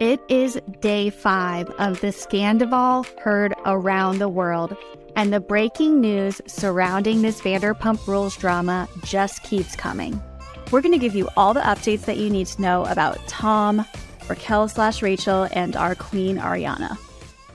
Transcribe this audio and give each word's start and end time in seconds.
It 0.00 0.20
is 0.28 0.58
day 0.80 1.10
five 1.10 1.68
of 1.78 2.00
the 2.00 2.08
Scandoval 2.08 3.06
heard 3.20 3.52
around 3.66 4.18
the 4.18 4.28
world, 4.28 4.76
and 5.14 5.32
the 5.32 5.40
breaking 5.40 6.00
news 6.00 6.40
surrounding 6.46 7.20
this 7.20 7.40
Vanderpump 7.40 8.06
Rules 8.06 8.36
drama 8.36 8.88
just 9.04 9.42
keeps 9.42 9.76
coming. 9.76 10.22
We're 10.70 10.80
going 10.80 10.92
to 10.92 10.98
give 10.98 11.14
you 11.14 11.28
all 11.36 11.52
the 11.52 11.60
updates 11.60 12.06
that 12.06 12.16
you 12.16 12.30
need 12.30 12.46
to 12.46 12.62
know 12.62 12.84
about 12.86 13.18
Tom, 13.26 13.84
Raquel 14.28 14.68
slash 14.68 15.02
Rachel, 15.02 15.48
and 15.52 15.76
our 15.76 15.94
queen 15.94 16.38
Ariana. 16.38 16.96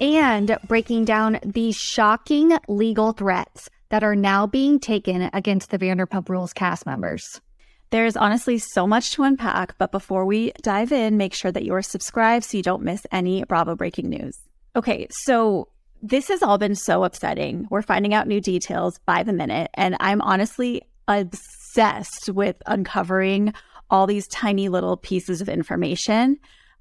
And 0.02 0.58
breaking 0.68 1.06
down 1.06 1.40
the 1.44 1.72
shocking 1.72 2.58
legal 2.68 3.14
threats 3.14 3.70
that 3.90 4.04
are 4.04 4.16
now 4.16 4.46
being 4.46 4.80
taken 4.80 5.30
against 5.34 5.72
the 5.72 5.80
Vanderpump 5.80 6.28
Rules 6.30 6.54
cast 6.54 6.86
members. 6.86 7.40
There's 7.96 8.18
honestly 8.18 8.58
so 8.58 8.86
much 8.86 9.12
to 9.12 9.24
unpack, 9.24 9.78
but 9.78 9.94
before 9.94 10.26
we 10.26 10.52
dive 10.62 10.92
in, 10.92 11.16
make 11.16 11.34
sure 11.34 11.50
that 11.50 11.64
you 11.64 11.74
are 11.76 11.82
subscribed 11.82 12.44
so 12.44 12.58
you 12.58 12.62
don't 12.62 12.84
miss 12.84 13.08
any 13.10 13.46
Bravo 13.46 13.74
breaking 13.74 14.10
news. 14.10 14.38
Okay, 14.76 15.08
so 15.10 15.70
this 16.02 16.28
has 16.28 16.44
all 16.44 16.58
been 16.58 16.76
so 16.76 17.06
upsetting. 17.06 17.68
We're 17.70 17.82
finding 17.82 18.14
out 18.14 18.28
new 18.28 18.42
details 18.42 19.00
by 19.06 19.24
the 19.24 19.32
minute, 19.32 19.72
and 19.76 19.96
I'm 20.02 20.20
honestly 20.20 20.82
obsessed 21.08 22.28
with 22.28 22.62
uncovering 22.66 23.54
all 23.90 24.08
these 24.08 24.28
tiny 24.28 24.68
little 24.68 24.98
pieces 24.98 25.40
of 25.40 25.48
information. 25.48 26.38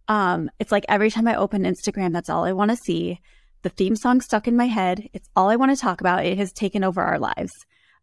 Um, 0.08 0.50
it's 0.58 0.72
like 0.72 0.84
every 0.88 1.12
time 1.12 1.28
I 1.28 1.36
open 1.36 1.62
Instagram, 1.62 2.12
that's 2.12 2.28
all 2.28 2.42
I 2.42 2.55
want 2.55 2.72
to 2.72 2.77
see. 2.77 3.20
The 3.62 3.69
theme 3.69 3.94
song 3.94 4.20
stuck 4.20 4.48
in 4.48 4.56
my 4.56 4.66
head. 4.66 5.08
It's 5.12 5.28
all 5.36 5.48
I 5.48 5.55
want 5.55 5.70
to 5.70 5.80
talk 5.80 6.00
about. 6.00 6.27
It 6.27 6.38
has 6.38 6.52
taken 6.52 6.83
over 6.83 7.00
our 7.00 7.20
lives. 7.20 7.52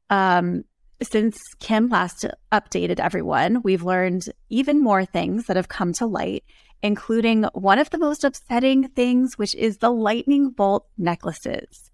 Um, 0.10 0.64
since 1.02 1.40
Kim 1.60 1.90
last 1.90 2.26
updated 2.52 3.00
everyone, 3.00 3.62
we've 3.64 3.84
learned 3.84 4.26
even 4.50 4.82
more 4.82 5.06
things 5.06 5.46
that 5.46 5.56
have 5.56 5.68
come 5.68 5.94
to 5.94 6.06
light, 6.06 6.44
including 6.84 7.44
one 7.54 7.80
of 7.80 7.90
the 7.90 7.98
most 7.98 8.24
upsetting 8.24 8.90
things, 8.90 9.38
which 9.38 9.56
is 9.56 9.78
the 9.78 9.90
lightning 9.92 10.50
bolt 10.50 10.88
necklaces. 10.98 11.90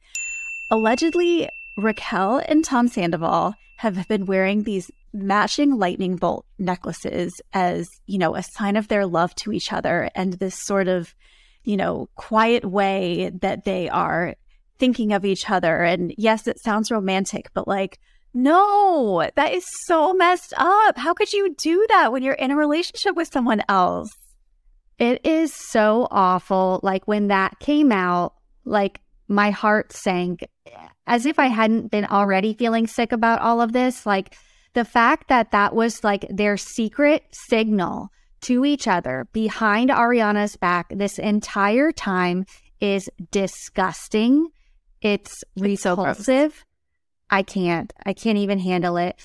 Allegedly, 0.71 1.49
Raquel 1.77 2.41
and 2.47 2.63
Tom 2.65 2.87
Sandoval 2.87 3.53
have 3.77 4.07
been 4.07 4.25
wearing 4.25 4.63
these 4.63 4.91
matching 5.13 5.77
lightning 5.77 6.15
bolt 6.15 6.45
necklaces 6.59 7.39
as, 7.53 7.89
you 8.07 8.17
know, 8.17 8.35
a 8.35 8.43
sign 8.43 8.75
of 8.75 8.87
their 8.87 9.05
love 9.05 9.33
to 9.35 9.53
each 9.53 9.71
other 9.71 10.09
and 10.15 10.33
this 10.33 10.55
sort 10.55 10.87
of, 10.87 11.13
you 11.63 11.77
know, 11.77 12.09
quiet 12.15 12.65
way 12.65 13.31
that 13.41 13.63
they 13.63 13.87
are 13.89 14.35
thinking 14.79 15.13
of 15.13 15.25
each 15.25 15.49
other. 15.49 15.83
And 15.83 16.13
yes, 16.17 16.47
it 16.47 16.59
sounds 16.59 16.91
romantic, 16.91 17.49
but 17.53 17.67
like, 17.67 17.99
no, 18.33 19.29
that 19.35 19.53
is 19.53 19.65
so 19.85 20.13
messed 20.13 20.53
up. 20.57 20.97
How 20.97 21.13
could 21.13 21.33
you 21.33 21.55
do 21.55 21.85
that 21.89 22.11
when 22.11 22.23
you're 22.23 22.33
in 22.33 22.51
a 22.51 22.55
relationship 22.55 23.15
with 23.15 23.31
someone 23.31 23.61
else? 23.67 24.11
It 24.99 25.25
is 25.25 25.53
so 25.53 26.07
awful. 26.11 26.79
Like 26.83 27.07
when 27.07 27.27
that 27.27 27.59
came 27.59 27.91
out, 27.91 28.33
like 28.65 29.01
my 29.27 29.51
heart 29.51 29.93
sank 29.93 30.47
as 31.05 31.25
if 31.25 31.39
I 31.39 31.47
hadn't 31.47 31.91
been 31.91 32.05
already 32.05 32.53
feeling 32.53 32.87
sick 32.87 33.11
about 33.11 33.41
all 33.41 33.61
of 33.61 33.73
this. 33.73 34.05
Like 34.05 34.35
the 34.73 34.85
fact 34.85 35.29
that 35.29 35.51
that 35.51 35.73
was 35.73 36.03
like 36.03 36.25
their 36.29 36.57
secret 36.57 37.23
signal 37.49 38.09
to 38.41 38.65
each 38.65 38.87
other 38.87 39.27
behind 39.33 39.89
Ariana's 39.89 40.55
back 40.55 40.87
this 40.89 41.17
entire 41.17 41.91
time 41.91 42.45
is 42.79 43.09
disgusting. 43.31 44.47
It's, 45.01 45.43
it's 45.55 45.85
repulsive. 45.85 46.53
So 46.53 46.66
I 47.29 47.43
can't. 47.43 47.93
I 48.05 48.13
can't 48.13 48.37
even 48.37 48.59
handle 48.59 48.97
it. 48.97 49.19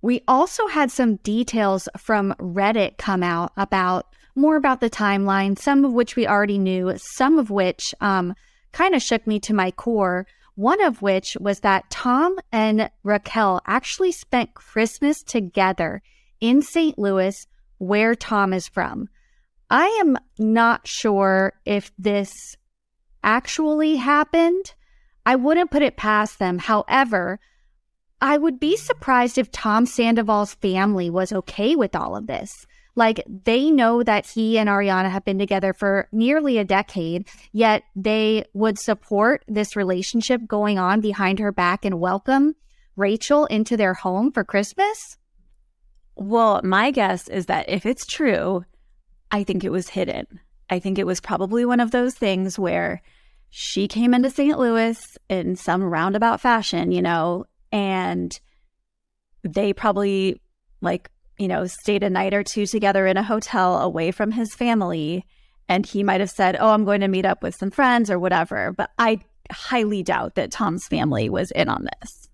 We 0.00 0.22
also 0.26 0.66
had 0.66 0.90
some 0.90 1.16
details 1.16 1.88
from 1.96 2.34
Reddit 2.38 2.98
come 2.98 3.22
out 3.22 3.52
about 3.56 4.06
more 4.34 4.56
about 4.56 4.80
the 4.80 4.90
timeline, 4.90 5.58
some 5.58 5.84
of 5.84 5.92
which 5.92 6.16
we 6.16 6.26
already 6.26 6.58
knew, 6.58 6.94
some 6.96 7.38
of 7.38 7.50
which 7.50 7.94
um, 8.00 8.34
kind 8.72 8.94
of 8.94 9.02
shook 9.02 9.26
me 9.26 9.38
to 9.40 9.54
my 9.54 9.70
core. 9.70 10.26
One 10.54 10.82
of 10.82 11.02
which 11.02 11.36
was 11.40 11.60
that 11.60 11.88
Tom 11.90 12.38
and 12.50 12.90
Raquel 13.04 13.60
actually 13.66 14.12
spent 14.12 14.54
Christmas 14.54 15.22
together 15.22 16.02
in 16.40 16.62
St. 16.62 16.98
Louis, 16.98 17.46
where 17.78 18.14
Tom 18.14 18.52
is 18.52 18.68
from. 18.68 19.08
I 19.70 19.86
am 20.00 20.18
not 20.38 20.86
sure 20.86 21.54
if 21.64 21.92
this 21.98 22.56
actually 23.22 23.96
happened, 23.96 24.74
I 25.24 25.36
wouldn't 25.36 25.70
put 25.70 25.82
it 25.82 25.96
past 25.96 26.38
them. 26.38 26.58
However, 26.58 27.38
I 28.22 28.38
would 28.38 28.60
be 28.60 28.76
surprised 28.76 29.36
if 29.36 29.50
Tom 29.50 29.84
Sandoval's 29.84 30.54
family 30.54 31.10
was 31.10 31.32
okay 31.32 31.74
with 31.74 31.96
all 31.96 32.14
of 32.14 32.28
this. 32.28 32.68
Like 32.94 33.24
they 33.26 33.68
know 33.68 34.04
that 34.04 34.28
he 34.28 34.58
and 34.58 34.68
Ariana 34.68 35.10
have 35.10 35.24
been 35.24 35.40
together 35.40 35.72
for 35.72 36.08
nearly 36.12 36.56
a 36.56 36.64
decade, 36.64 37.26
yet 37.50 37.82
they 37.96 38.44
would 38.54 38.78
support 38.78 39.44
this 39.48 39.74
relationship 39.74 40.46
going 40.46 40.78
on 40.78 41.00
behind 41.00 41.40
her 41.40 41.50
back 41.50 41.84
and 41.84 41.98
welcome 41.98 42.54
Rachel 42.94 43.46
into 43.46 43.76
their 43.76 43.94
home 43.94 44.30
for 44.30 44.44
Christmas. 44.44 45.18
Well, 46.14 46.60
my 46.62 46.92
guess 46.92 47.26
is 47.26 47.46
that 47.46 47.68
if 47.68 47.84
it's 47.84 48.06
true, 48.06 48.64
I 49.32 49.42
think 49.42 49.64
it 49.64 49.72
was 49.72 49.88
hidden. 49.88 50.26
I 50.70 50.78
think 50.78 50.96
it 50.96 51.06
was 51.06 51.20
probably 51.20 51.64
one 51.64 51.80
of 51.80 51.90
those 51.90 52.14
things 52.14 52.56
where 52.56 53.02
she 53.50 53.88
came 53.88 54.14
into 54.14 54.30
St. 54.30 54.58
Louis 54.58 55.18
in 55.28 55.56
some 55.56 55.82
roundabout 55.82 56.40
fashion, 56.40 56.92
you 56.92 57.02
know, 57.02 57.46
and 57.72 58.38
they 59.42 59.72
probably 59.72 60.40
like, 60.80 61.10
you 61.38 61.48
know, 61.48 61.66
stayed 61.66 62.02
a 62.02 62.10
night 62.10 62.34
or 62.34 62.44
two 62.44 62.66
together 62.66 63.06
in 63.06 63.16
a 63.16 63.22
hotel 63.22 63.78
away 63.78 64.10
from 64.12 64.30
his 64.30 64.54
family. 64.54 65.24
And 65.68 65.86
he 65.86 66.02
might 66.02 66.20
have 66.20 66.30
said, 66.30 66.56
Oh, 66.60 66.70
I'm 66.70 66.84
going 66.84 67.00
to 67.00 67.08
meet 67.08 67.24
up 67.24 67.42
with 67.42 67.54
some 67.54 67.70
friends 67.70 68.10
or 68.10 68.18
whatever. 68.18 68.72
But 68.72 68.90
I 68.98 69.20
highly 69.50 70.02
doubt 70.02 70.34
that 70.34 70.50
Tom's 70.50 70.86
family 70.86 71.28
was 71.28 71.50
in 71.50 71.68
on 71.68 71.86
this 72.00 72.28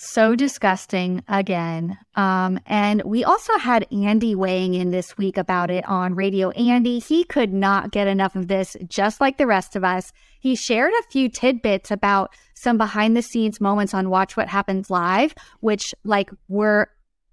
so 0.00 0.36
disgusting 0.36 1.24
again. 1.26 1.98
Um, 2.14 2.60
and 2.66 3.02
we 3.02 3.24
also 3.24 3.58
had 3.58 3.84
Andy 3.92 4.36
weighing 4.36 4.74
in 4.74 4.92
this 4.92 5.18
week 5.18 5.36
about 5.36 5.72
it 5.72 5.84
on 5.88 6.14
Radio 6.14 6.50
Andy. 6.50 7.00
He 7.00 7.24
could 7.24 7.52
not 7.52 7.90
get 7.90 8.06
enough 8.06 8.36
of 8.36 8.46
this, 8.46 8.76
just 8.86 9.20
like 9.20 9.38
the 9.38 9.46
rest 9.48 9.74
of 9.74 9.82
us. 9.82 10.12
He 10.38 10.54
shared 10.54 10.92
a 10.92 11.10
few 11.10 11.28
tidbits 11.28 11.90
about 11.90 12.32
some 12.54 12.78
behind 12.78 13.16
the 13.16 13.22
scenes 13.22 13.60
moments 13.60 13.92
on 13.92 14.08
Watch 14.08 14.36
What 14.36 14.46
Happens 14.46 14.88
Live, 14.88 15.34
which, 15.58 15.92
like, 16.04 16.30
were, 16.46 16.90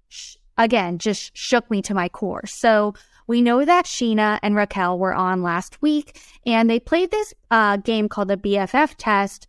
sh- 0.08 0.34
again, 0.58 0.98
just 0.98 1.36
shook 1.36 1.70
me 1.70 1.80
to 1.82 1.94
my 1.94 2.08
core. 2.08 2.46
So, 2.46 2.94
we 3.28 3.42
know 3.42 3.64
that 3.64 3.86
Scheana 3.86 4.40
and 4.42 4.56
Raquel 4.56 4.98
were 4.98 5.14
on 5.14 5.40
last 5.40 5.80
week, 5.82 6.20
and 6.44 6.68
they 6.68 6.80
played 6.80 7.12
this 7.12 7.32
uh, 7.52 7.76
game 7.76 8.08
called 8.08 8.28
the 8.28 8.36
BFF 8.36 8.96
test, 8.98 9.46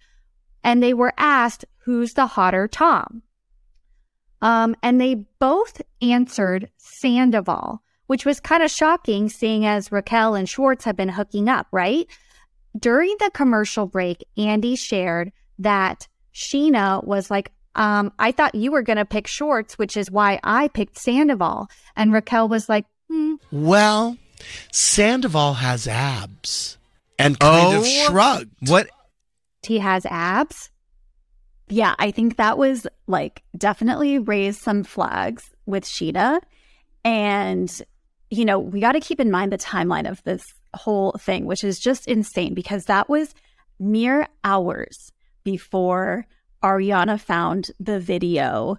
and 0.63 0.84
they 0.84 0.94
were 0.94 1.13
asked 1.17 1.66
who's 1.88 2.16
the 2.16 2.28
hotter 2.28 2.68
Tom? 2.68 3.24
Um, 4.42 4.75
and 4.84 5.00
they 5.00 5.16
both 5.40 5.81
answered 6.02 6.70
Sandoval, 6.75 7.81
which 8.08 8.25
was 8.25 8.42
kind 8.42 8.62
of 8.62 8.70
shocking 8.70 9.30
seeing 9.30 9.66
as 9.66 9.90
Raquel 9.90 10.36
and 10.36 10.50
Schwartz 10.50 10.84
have 10.84 10.97
been 10.97 11.08
hooking 11.08 11.47
up, 11.47 11.66
right? 11.72 12.06
During 12.78 13.16
the 13.20 13.31
commercial 13.34 13.88
break, 13.88 14.22
Andy 14.36 14.76
shared 14.76 15.31
that 15.59 16.09
Scheana 16.36 17.02
was 17.06 17.31
like, 17.31 17.53
um, 17.76 18.12
I 18.20 18.34
thought 18.34 18.53
you 18.53 18.72
were 18.74 18.81
going 18.81 18.97
to 18.97 19.06
pick 19.06 19.26
Schwartz, 19.26 19.78
which 19.78 19.96
is 19.96 20.12
why 20.12 20.42
I 20.44 20.68
picked 20.68 21.00
Sandoval. 21.00 21.70
And 21.96 22.12
Raquel 22.12 22.50
was 22.50 22.68
like, 22.68 22.86
hmm. 23.09 23.36
Well, 23.50 24.18
Sandoval 24.74 25.53
has 25.53 25.88
abs 25.88 26.78
and 27.18 27.40
kind 27.40 27.78
oh, 27.78 27.80
of 27.80 27.88
shrugged. 27.88 28.70
What? 28.70 28.90
He 29.66 29.80
has 29.80 30.06
abs? 30.06 30.70
Yeah, 31.69 31.95
I 32.00 32.11
think 32.11 32.38
that 32.38 32.57
was 32.57 32.88
like 33.07 33.44
definitely 33.57 34.19
raised 34.19 34.61
some 34.61 34.83
flags 34.83 35.50
with 35.66 35.83
Scheana. 35.83 36.39
And, 37.03 37.81
you 38.29 38.45
know, 38.45 38.59
we 38.59 38.79
got 38.79 38.94
to 38.94 39.00
keep 39.00 39.19
in 39.19 39.31
mind 39.31 39.51
the 39.51 39.57
timeline 39.57 40.09
of 40.09 40.23
this 40.23 40.46
whole 40.73 41.14
thing, 41.19 41.46
which 41.46 41.64
is 41.64 41.79
just 41.79 42.08
insane 42.08 42.53
because 42.53 42.85
that 42.85 43.09
was 43.09 43.34
mere 43.79 44.28
hours 44.43 45.11
before 45.43 46.25
Ariana 46.64 47.19
found 47.19 47.72
the 47.79 47.99
video 47.99 48.78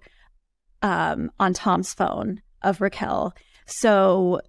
um, 0.83 1.31
on 1.39 1.55
Tom's 1.55 1.95
phone 1.95 2.43
of 2.63 2.81
Raquel. 2.81 3.35
So, 3.67 4.41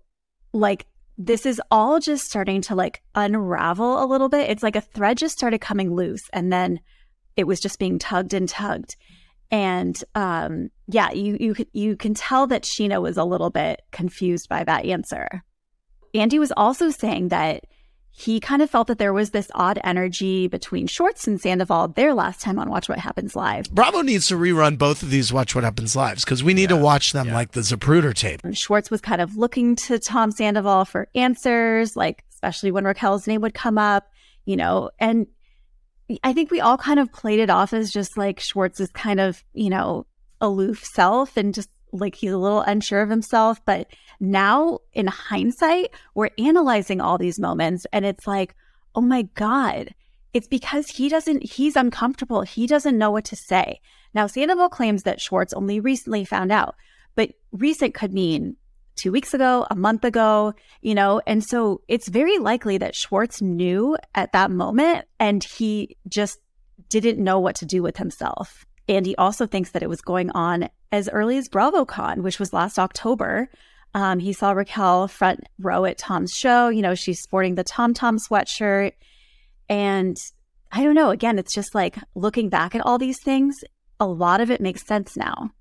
like, 0.53 0.85
this 1.17 1.45
is 1.45 1.61
all 1.69 1.99
just 1.99 2.25
starting 2.25 2.61
to 2.61 2.75
like 2.75 3.01
unravel 3.13 4.01
a 4.01 4.07
little 4.07 4.29
bit. 4.29 4.49
It's 4.49 4.63
like 4.63 4.77
a 4.77 4.81
thread 4.81 5.17
just 5.17 5.37
started 5.37 5.59
coming 5.59 5.93
loose. 5.93 6.23
And 6.31 6.51
then 6.51 6.79
it 7.39 7.47
was 7.47 7.61
just 7.61 7.79
being 7.79 7.97
tugged 7.97 8.33
and 8.33 8.49
tugged. 8.49 8.97
And 9.49 9.97
um, 10.13 10.69
yeah, 10.87 11.11
you 11.11 11.37
you 11.39 11.55
you 11.71 11.95
can 11.95 12.13
tell 12.13 12.45
that 12.47 12.63
Scheana 12.63 13.01
was 13.01 13.15
a 13.17 13.23
little 13.23 13.49
bit 13.49 13.81
confused 13.91 14.49
by 14.49 14.65
that 14.65 14.85
answer. 14.85 15.41
Andy 16.13 16.37
was 16.37 16.51
also 16.57 16.89
saying 16.89 17.29
that 17.29 17.63
he 18.11 18.41
kind 18.41 18.61
of 18.61 18.69
felt 18.69 18.87
that 18.87 18.97
there 18.97 19.13
was 19.13 19.29
this 19.29 19.49
odd 19.55 19.79
energy 19.83 20.47
between 20.47 20.87
Schwartz 20.87 21.25
and 21.27 21.39
Sandoval 21.39 21.87
their 21.89 22.13
last 22.13 22.41
time 22.41 22.59
on 22.59 22.69
Watch 22.69 22.89
What 22.89 22.99
Happens 22.99 23.35
Live. 23.35 23.71
Bravo 23.71 24.01
needs 24.01 24.27
to 24.27 24.35
rerun 24.35 24.77
both 24.77 25.01
of 25.01 25.09
these 25.09 25.31
Watch 25.31 25.55
What 25.55 25.63
Happens 25.63 25.95
Lives 25.95 26.25
because 26.25 26.43
we 26.43 26.53
need 26.53 26.69
yeah, 26.69 26.75
to 26.75 26.83
watch 26.83 27.13
them 27.13 27.27
yeah. 27.27 27.35
like 27.35 27.53
the 27.53 27.61
Zapruder 27.61 28.13
tape. 28.13 28.41
And 28.43 28.57
Schwartz 28.57 28.91
was 28.91 28.99
kind 28.99 29.21
of 29.21 29.37
looking 29.37 29.77
to 29.77 29.99
Tom 29.99 30.31
Sandoval 30.31 30.83
for 30.83 31.07
answers, 31.15 31.95
like 31.95 32.25
especially 32.29 32.71
when 32.71 32.83
Raquel's 32.83 33.25
name 33.25 33.39
would 33.41 33.53
come 33.53 33.77
up, 33.77 34.09
you 34.43 34.57
know, 34.57 34.89
and 34.99 35.25
I 36.23 36.33
think 36.33 36.51
we 36.51 36.61
all 36.61 36.77
kind 36.77 36.99
of 36.99 37.11
played 37.11 37.39
it 37.39 37.49
off 37.49 37.73
as 37.73 37.91
just 37.91 38.17
like 38.17 38.39
Schwartz's 38.39 38.91
kind 38.91 39.19
of, 39.19 39.43
you 39.53 39.69
know, 39.69 40.05
aloof 40.41 40.83
self 40.83 41.37
and 41.37 41.53
just 41.53 41.69
like 41.91 42.15
he's 42.15 42.31
a 42.31 42.37
little 42.37 42.61
unsure 42.61 43.01
of 43.01 43.09
himself. 43.09 43.63
But 43.65 43.87
now 44.19 44.79
in 44.93 45.07
hindsight, 45.07 45.91
we're 46.15 46.29
analyzing 46.37 47.01
all 47.01 47.17
these 47.17 47.39
moments 47.39 47.85
and 47.91 48.05
it's 48.05 48.27
like, 48.27 48.55
oh 48.95 49.01
my 49.01 49.23
God, 49.35 49.93
it's 50.33 50.47
because 50.47 50.89
he 50.89 51.09
doesn't, 51.09 51.43
he's 51.43 51.75
uncomfortable. 51.75 52.41
He 52.41 52.67
doesn't 52.67 52.97
know 52.97 53.11
what 53.11 53.25
to 53.25 53.35
say. 53.35 53.79
Now, 54.13 54.27
Sandoval 54.27 54.69
claims 54.69 55.03
that 55.03 55.21
Schwartz 55.21 55.53
only 55.53 55.79
recently 55.79 56.25
found 56.25 56.51
out, 56.51 56.75
but 57.15 57.31
recent 57.51 57.93
could 57.93 58.13
mean 58.13 58.55
two 58.99 59.11
weeks 59.11 59.33
ago, 59.33 59.65
a 59.71 59.75
month 59.75 60.03
ago, 60.03 60.53
you 60.81 60.93
know? 60.93 61.21
And 61.25 61.43
so 61.43 61.81
it's 61.87 62.07
very 62.07 62.37
likely 62.37 62.77
that 62.77 62.95
Schwartz 62.95 63.41
knew 63.41 63.97
at 64.15 64.33
that 64.33 64.51
moment 64.51 65.05
and 65.19 65.43
he 65.43 65.97
just 66.07 66.39
didn't 66.89 67.23
know 67.23 67.39
what 67.39 67.55
to 67.57 67.65
do 67.65 67.81
with 67.81 67.97
himself. 67.97 68.65
And 68.87 69.05
he 69.05 69.15
also 69.15 69.45
thinks 69.45 69.71
that 69.71 69.83
it 69.83 69.89
was 69.89 70.01
going 70.01 70.31
on 70.31 70.69
as 70.91 71.09
early 71.09 71.37
as 71.37 71.49
BravoCon, 71.49 72.21
which 72.21 72.39
was 72.39 72.53
last 72.53 72.79
October. 72.79 73.49
Um, 73.93 74.19
he 74.19 74.33
saw 74.33 74.51
Raquel 74.51 75.07
front 75.07 75.41
row 75.59 75.85
at 75.85 75.97
Tom's 75.97 76.33
show. 76.33 76.69
You 76.69 76.81
know, 76.81 76.95
she's 76.95 77.21
sporting 77.21 77.55
the 77.55 77.63
Tom 77.63 77.93
Tom 77.93 78.17
sweatshirt. 78.17 78.93
And 79.67 80.17
I 80.71 80.83
don't 80.83 80.95
know, 80.95 81.09
again, 81.09 81.39
it's 81.39 81.53
just 81.53 81.75
like 81.75 81.97
looking 82.15 82.49
back 82.49 82.75
at 82.75 82.85
all 82.85 82.97
these 82.97 83.21
things, 83.21 83.55
a 83.99 84.07
lot 84.07 84.41
of 84.41 84.51
it 84.51 84.61
makes 84.61 84.85
sense 84.85 85.15
now. 85.15 85.51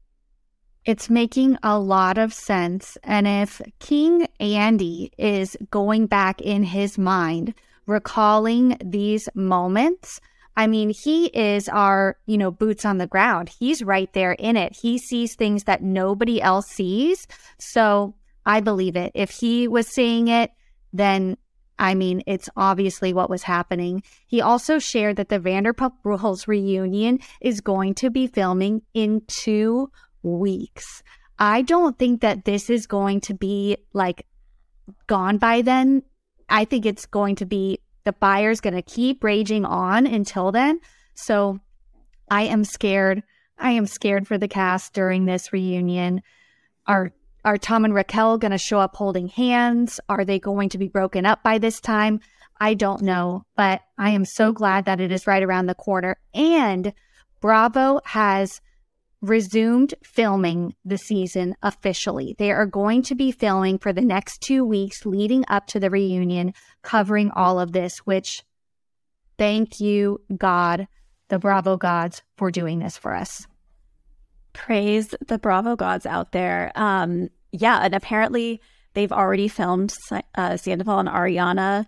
It's 0.88 1.10
making 1.10 1.58
a 1.62 1.78
lot 1.78 2.16
of 2.16 2.32
sense. 2.32 2.96
And 3.04 3.28
if 3.28 3.60
King 3.78 4.26
Andy 4.40 5.12
is 5.18 5.54
going 5.70 6.06
back 6.06 6.40
in 6.40 6.62
his 6.62 6.96
mind, 6.96 7.52
recalling 7.84 8.78
these 8.82 9.28
moments, 9.34 10.18
I 10.56 10.66
mean, 10.66 10.88
he 10.88 11.26
is 11.26 11.68
our, 11.68 12.16
you 12.24 12.38
know, 12.38 12.50
boots 12.50 12.86
on 12.86 12.96
the 12.96 13.06
ground. 13.06 13.50
He's 13.50 13.82
right 13.82 14.10
there 14.14 14.32
in 14.32 14.56
it. 14.56 14.78
He 14.80 14.96
sees 14.96 15.34
things 15.34 15.64
that 15.64 15.82
nobody 15.82 16.40
else 16.40 16.68
sees. 16.68 17.26
So 17.58 18.14
I 18.46 18.60
believe 18.60 18.96
it. 18.96 19.12
If 19.14 19.28
he 19.28 19.68
was 19.68 19.86
seeing 19.86 20.28
it, 20.28 20.52
then 20.94 21.36
I 21.78 21.94
mean, 21.94 22.22
it's 22.26 22.48
obviously 22.56 23.12
what 23.12 23.30
was 23.30 23.42
happening. 23.42 24.02
He 24.26 24.40
also 24.40 24.78
shared 24.78 25.16
that 25.16 25.28
the 25.28 25.38
Vanderpump 25.38 25.92
Rules 26.02 26.48
reunion 26.48 27.20
is 27.40 27.60
going 27.60 27.94
to 27.96 28.10
be 28.10 28.26
filming 28.26 28.82
in 28.94 29.22
two 29.28 29.90
weeks. 30.36 31.02
I 31.38 31.62
don't 31.62 31.98
think 31.98 32.20
that 32.20 32.44
this 32.44 32.68
is 32.68 32.86
going 32.86 33.20
to 33.22 33.34
be 33.34 33.76
like 33.92 34.26
gone 35.06 35.38
by 35.38 35.62
then. 35.62 36.02
I 36.48 36.64
think 36.64 36.86
it's 36.86 37.06
going 37.06 37.36
to 37.36 37.46
be 37.46 37.80
the 38.04 38.12
fire's 38.12 38.60
going 38.60 38.74
to 38.74 38.82
keep 38.82 39.22
raging 39.22 39.64
on 39.64 40.06
until 40.06 40.50
then. 40.50 40.80
So 41.14 41.60
I 42.30 42.42
am 42.44 42.64
scared. 42.64 43.22
I 43.58 43.72
am 43.72 43.86
scared 43.86 44.26
for 44.26 44.38
the 44.38 44.48
cast 44.48 44.94
during 44.94 45.24
this 45.24 45.52
reunion. 45.52 46.22
Are 46.86 47.12
are 47.44 47.58
Tom 47.58 47.84
and 47.84 47.94
Raquel 47.94 48.38
going 48.38 48.50
to 48.50 48.58
show 48.58 48.80
up 48.80 48.96
holding 48.96 49.28
hands? 49.28 50.00
Are 50.08 50.24
they 50.24 50.38
going 50.38 50.70
to 50.70 50.78
be 50.78 50.88
broken 50.88 51.24
up 51.24 51.42
by 51.42 51.58
this 51.58 51.80
time? 51.80 52.20
I 52.60 52.74
don't 52.74 53.02
know, 53.02 53.44
but 53.56 53.82
I 53.96 54.10
am 54.10 54.24
so 54.24 54.52
glad 54.52 54.86
that 54.86 55.00
it 55.00 55.12
is 55.12 55.26
right 55.26 55.42
around 55.42 55.66
the 55.66 55.74
corner. 55.74 56.16
And 56.34 56.92
Bravo 57.40 58.00
has 58.04 58.60
resumed 59.20 59.94
filming 60.02 60.74
the 60.84 60.98
season 60.98 61.56
officially. 61.62 62.36
They 62.38 62.52
are 62.52 62.66
going 62.66 63.02
to 63.02 63.14
be 63.14 63.32
filming 63.32 63.78
for 63.78 63.92
the 63.92 64.02
next 64.02 64.40
two 64.40 64.64
weeks 64.64 65.04
leading 65.04 65.44
up 65.48 65.66
to 65.68 65.80
the 65.80 65.90
reunion, 65.90 66.54
covering 66.82 67.30
all 67.32 67.58
of 67.58 67.72
this, 67.72 67.98
which 67.98 68.44
thank 69.36 69.80
you, 69.80 70.20
God, 70.36 70.86
the 71.28 71.38
Bravo 71.38 71.76
gods, 71.76 72.22
for 72.36 72.50
doing 72.50 72.78
this 72.78 72.96
for 72.96 73.14
us. 73.14 73.46
Praise 74.52 75.14
the 75.26 75.38
Bravo 75.38 75.76
gods 75.76 76.06
out 76.06 76.32
there. 76.32 76.72
Um, 76.74 77.28
yeah, 77.52 77.80
and 77.82 77.94
apparently 77.94 78.60
they've 78.94 79.12
already 79.12 79.48
filmed 79.48 79.94
uh, 80.36 80.56
Sandoval 80.56 81.00
and 81.00 81.08
Ariana, 81.08 81.86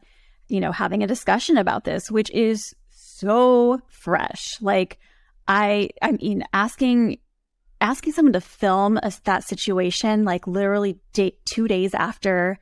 you 0.49 0.61
know, 0.61 0.73
having 0.73 1.03
a 1.03 1.09
discussion 1.09 1.57
about 1.57 1.85
this, 1.85 2.11
which 2.11 2.31
is 2.31 2.75
so 2.91 3.81
fresh. 3.89 4.61
Like, 4.61 4.99
I 5.51 5.91
I 6.01 6.13
mean 6.13 6.45
asking 6.53 7.19
asking 7.81 8.13
someone 8.13 8.35
to 8.35 8.41
film 8.41 8.99
a, 8.99 9.13
that 9.25 9.43
situation 9.43 10.25
like 10.25 10.47
literally 10.47 11.01
day, 11.13 11.37
2 11.47 11.67
days 11.67 11.93
after 11.93 12.57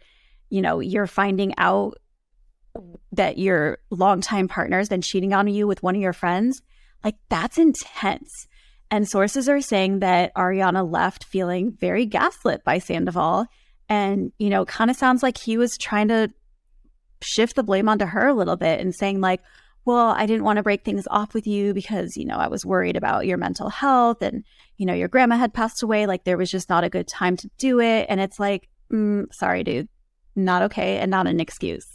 you 0.49 0.63
know 0.63 0.81
you're 0.81 1.07
finding 1.07 1.53
out 1.59 1.99
that 3.13 3.37
your 3.37 3.79
longtime 3.91 4.49
partner 4.49 4.79
has 4.79 4.89
been 4.89 5.03
cheating 5.03 5.35
on 5.35 5.49
you 5.49 5.67
with 5.67 5.83
one 5.83 5.97
of 5.97 6.01
your 6.01 6.15
friends 6.15 6.63
like 7.05 7.17
that's 7.29 7.59
intense. 7.59 8.49
And 8.91 9.07
sources 9.07 9.51
are 9.51 9.61
saying 9.61 9.99
that 9.99 10.35
Ariana 10.35 10.91
left 10.91 11.25
feeling 11.25 11.77
very 11.79 12.07
gaslit 12.07 12.65
by 12.65 12.79
Sandoval. 12.79 13.47
And 13.91 14.33
you 14.39 14.49
know 14.49 14.65
kind 14.65 14.91
of 14.91 14.97
sounds 14.97 15.23
like 15.23 15.37
he 15.37 15.59
was 15.59 15.77
trying 15.77 16.09
to 16.09 16.31
shift 17.21 17.55
the 17.55 17.63
blame 17.63 17.89
onto 17.89 18.07
her 18.07 18.29
a 18.29 18.35
little 18.35 18.57
bit 18.57 18.81
and 18.81 18.95
saying 18.95 19.21
like 19.21 19.43
well, 19.85 20.11
I 20.11 20.27
didn't 20.27 20.45
want 20.45 20.59
to 20.59 20.63
break 20.63 20.85
things 20.85 21.07
off 21.11 21.35
with 21.35 21.47
you 21.47 21.73
because, 21.73 22.17
you 22.17 22.27
know, 22.27 22.37
I 22.37 22.49
was 22.49 22.67
worried 22.67 22.97
about 22.97 23.27
your 23.27 23.39
mental 23.39 23.71
health 23.71 24.21
and, 24.21 24.45
you 24.77 24.85
know, 24.85 24.95
your 24.95 25.09
grandma 25.09 25.37
had 25.37 25.55
passed 25.55 25.83
away. 25.83 26.07
Like 26.07 26.25
there 26.25 26.37
was 26.37 26.51
just 26.51 26.69
not 26.69 26.85
a 26.85 26.91
good 26.91 27.09
time 27.09 27.37
to 27.39 27.51
do 27.59 27.81
it. 27.81 28.07
And 28.09 28.21
it's 28.21 28.39
like, 28.39 28.69
mm, 28.93 29.33
sorry, 29.33 29.65
dude, 29.65 29.89
not 30.37 30.63
okay 30.63 30.99
and 30.99 31.11
not 31.11 31.27
an 31.27 31.41
excuse. 31.41 31.87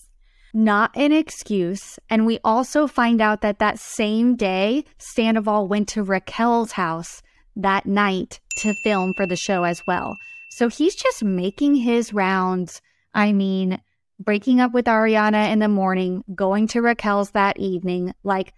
Not 0.56 0.92
an 0.96 1.12
excuse. 1.12 2.00
And 2.10 2.26
we 2.26 2.40
also 2.44 2.88
find 2.88 3.22
out 3.22 3.42
that 3.42 3.60
that 3.60 3.80
same 3.80 4.36
day, 4.36 4.86
Sandoval 5.00 5.68
went 5.68 5.88
to 5.90 6.04
Raquel's 6.04 6.74
house 6.74 7.22
that 7.56 7.86
night 7.86 8.40
to 8.58 8.74
film 8.84 9.14
for 9.16 9.26
the 9.26 9.36
show 9.36 9.64
as 9.64 9.86
well. 9.88 10.18
So 10.52 10.70
he's 10.70 10.96
just 10.96 11.24
making 11.24 11.76
his 11.76 12.14
rounds. 12.14 12.82
I 13.14 13.34
mean, 13.34 13.80
breaking 14.24 14.60
up 14.60 14.74
with 14.74 14.86
Ariana 14.86 15.52
in 15.52 15.60
the 15.60 15.68
morning, 15.68 16.24
going 16.34 16.68
to 16.68 16.82
Raquel's 16.82 17.32
that 17.32 17.58
evening, 17.60 18.14
like 18.24 18.54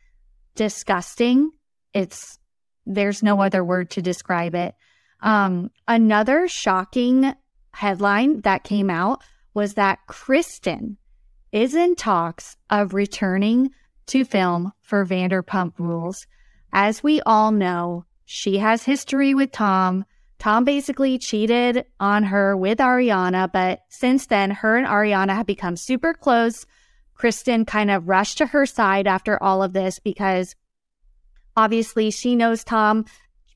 disgusting. 0.55 1.51
It's 1.93 2.39
there's 2.85 3.23
no 3.23 3.41
other 3.41 3.63
word 3.63 3.89
to 3.91 4.01
describe 4.01 4.55
it. 4.55 4.75
Um, 5.21 5.71
another 5.87 6.47
shocking 6.47 7.33
headline 7.73 8.41
that 8.41 8.63
came 8.63 8.89
out 8.89 9.23
was 9.53 9.73
that 9.73 9.99
Kristen 10.07 10.97
is 11.51 11.73
in 11.73 11.95
talks 11.95 12.57
of 12.69 12.93
returning 12.93 13.71
to 14.07 14.25
film 14.25 14.71
for 14.81 15.05
Vanderpump 15.05 15.73
Rules. 15.79 16.27
As 16.71 17.01
we 17.01 17.21
all 17.21 17.51
know, 17.51 18.05
she 18.25 18.57
has 18.57 18.83
history 18.83 19.33
with 19.33 19.51
Tom. 19.51 20.05
Tom 20.45 20.63
basically 20.63 21.17
cheated 21.17 21.85
on 21.99 22.21
her 22.25 22.55
with 22.55 22.77
Ariana, 22.77 23.51
but 23.51 23.79
since 23.89 24.27
then, 24.27 24.51
her 24.51 24.77
and 24.77 24.85
Ariana 24.85 25.33
have 25.33 25.47
become 25.47 25.75
super 25.75 26.13
close. 26.13 26.67
Kristen 27.15 27.65
kind 27.65 27.89
of 27.89 28.07
rushed 28.07 28.37
to 28.37 28.45
her 28.45 28.67
side 28.67 29.07
after 29.07 29.41
all 29.41 29.63
of 29.63 29.73
this 29.73 29.97
because 29.97 30.55
obviously 31.57 32.11
she 32.11 32.35
knows 32.35 32.63
Tom 32.63 33.05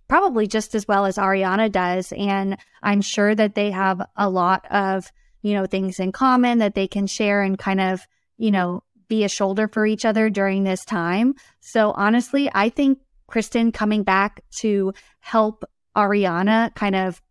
probably 0.08 0.48
just 0.48 0.74
as 0.74 0.88
well 0.88 1.05
as 1.05 1.17
Ariana 1.17 1.72
does. 1.72 2.12
And 2.13 2.58
I'm 2.81 3.01
sure 3.01 3.36
that 3.36 3.53
they 3.53 3.69
have 3.69 4.01
a 4.15 4.27
lot 4.27 4.65
of, 4.72 5.12
you 5.43 5.53
know, 5.53 5.67
things 5.67 6.00
in 6.00 6.12
common 6.12 6.58
that 6.58 6.74
they 6.74 6.88
can 6.88 7.05
share 7.05 7.43
and 7.43 7.55
kind 7.55 7.81
of, 7.81 8.01
you 8.38 8.50
know, 8.50 8.81
be 9.08 9.24
a 9.24 9.29
shoulder 9.29 9.67
for 9.67 9.86
each 9.86 10.05
other 10.05 10.31
during 10.31 10.63
this 10.63 10.84
time. 10.86 11.36
So 11.60 11.91
honestly, 11.91 12.50
I 12.51 12.69
think 12.69 12.98
Kristen 13.27 13.72
coming 13.72 14.01
back 14.01 14.41
to 14.53 14.91
help 15.19 15.65
Ariana 15.96 16.74
kind 16.75 16.96
of 16.96 17.22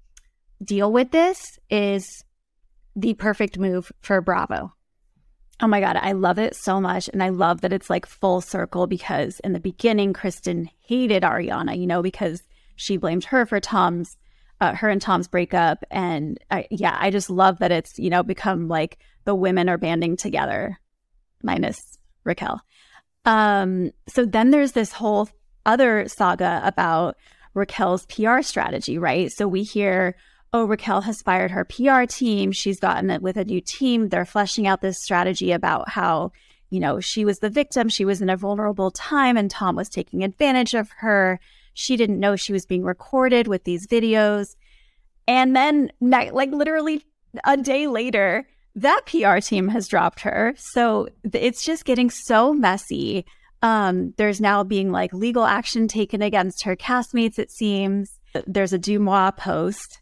deal 0.62 0.92
with 0.92 1.10
this 1.10 1.58
is 1.70 2.24
the 2.96 3.14
perfect 3.14 3.58
move 3.58 3.92
for 4.00 4.20
Bravo. 4.20 4.72
Oh 5.60 5.66
my 5.66 5.80
God, 5.80 5.96
I 5.96 6.12
love 6.12 6.38
it 6.38 6.54
so 6.54 6.80
much. 6.80 7.08
And 7.08 7.22
I 7.22 7.30
love 7.30 7.62
that 7.62 7.72
it's 7.72 7.90
like 7.90 8.06
full 8.06 8.40
circle 8.40 8.86
because 8.86 9.40
in 9.40 9.52
the 9.52 9.60
beginning, 9.60 10.12
Kristen 10.12 10.68
hated 10.86 11.22
Ariana, 11.22 11.78
you 11.78 11.86
know, 11.86 12.02
because 12.02 12.42
she 12.76 12.96
blamed 12.96 13.24
her 13.24 13.44
for 13.44 13.58
Tom's, 13.58 14.16
uh, 14.60 14.74
her 14.74 14.88
and 14.88 15.02
Tom's 15.02 15.26
breakup. 15.26 15.82
And 15.90 16.38
I, 16.50 16.66
yeah, 16.70 16.96
I 16.98 17.10
just 17.10 17.28
love 17.28 17.58
that 17.58 17.72
it's, 17.72 17.98
you 17.98 18.08
know, 18.08 18.22
become 18.22 18.68
like 18.68 18.98
the 19.24 19.34
women 19.34 19.68
are 19.68 19.78
banding 19.78 20.16
together, 20.16 20.78
minus 21.42 21.98
Raquel. 22.22 22.60
Um, 23.24 23.90
so 24.06 24.24
then 24.24 24.50
there's 24.50 24.72
this 24.72 24.92
whole 24.92 25.28
other 25.66 26.08
saga 26.08 26.60
about 26.64 27.16
Raquel's 27.54 28.06
PR 28.06 28.42
strategy, 28.42 28.98
right? 28.98 29.30
So 29.32 29.46
we 29.48 29.62
hear, 29.62 30.16
oh, 30.52 30.64
Raquel 30.64 31.02
has 31.02 31.22
fired 31.22 31.50
her 31.50 31.64
PR 31.64 32.04
team. 32.04 32.52
She's 32.52 32.80
gotten 32.80 33.10
it 33.10 33.22
with 33.22 33.36
a 33.36 33.44
new 33.44 33.60
team. 33.60 34.08
They're 34.08 34.24
fleshing 34.24 34.66
out 34.66 34.80
this 34.80 35.02
strategy 35.02 35.52
about 35.52 35.88
how, 35.88 36.32
you 36.70 36.80
know, 36.80 37.00
she 37.00 37.24
was 37.24 37.38
the 37.38 37.50
victim. 37.50 37.88
She 37.88 38.04
was 38.04 38.22
in 38.22 38.30
a 38.30 38.36
vulnerable 38.36 38.90
time 38.90 39.36
and 39.36 39.50
Tom 39.50 39.76
was 39.76 39.88
taking 39.88 40.24
advantage 40.24 40.74
of 40.74 40.90
her. 40.98 41.40
She 41.74 41.96
didn't 41.96 42.20
know 42.20 42.36
she 42.36 42.52
was 42.52 42.66
being 42.66 42.82
recorded 42.82 43.46
with 43.46 43.64
these 43.64 43.86
videos. 43.86 44.56
And 45.26 45.54
then, 45.54 45.92
like, 46.00 46.52
literally 46.52 47.04
a 47.44 47.56
day 47.56 47.86
later, 47.86 48.46
that 48.74 49.06
PR 49.06 49.38
team 49.38 49.68
has 49.68 49.88
dropped 49.88 50.20
her. 50.20 50.54
So 50.56 51.08
it's 51.32 51.64
just 51.64 51.84
getting 51.84 52.10
so 52.10 52.52
messy. 52.52 53.26
Um, 53.62 54.14
there's 54.16 54.40
now 54.40 54.62
being 54.62 54.92
like 54.92 55.12
legal 55.12 55.44
action 55.44 55.88
taken 55.88 56.22
against 56.22 56.64
her 56.64 56.76
castmates, 56.76 57.38
it 57.38 57.50
seems. 57.50 58.10
There's 58.46 58.72
a 58.72 58.78
DeuxMoi 58.78 59.36
post 59.36 60.00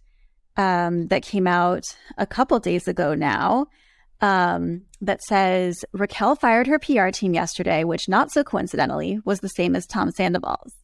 um, 0.56 1.08
that 1.08 1.22
came 1.22 1.46
out 1.46 1.84
a 2.18 2.26
couple 2.26 2.58
days 2.58 2.86
ago 2.88 3.14
now 3.14 3.66
um, 4.20 4.82
that 5.00 5.22
says 5.22 5.84
Raquel 5.92 6.36
fired 6.36 6.66
her 6.66 6.78
PR 6.78 7.08
team 7.08 7.34
yesterday, 7.34 7.84
which 7.84 8.08
not 8.08 8.30
so 8.30 8.42
coincidentally 8.42 9.20
was 9.24 9.40
the 9.40 9.48
same 9.48 9.76
as 9.76 9.86
Tom 9.86 10.10
Sandoval's. 10.10 10.74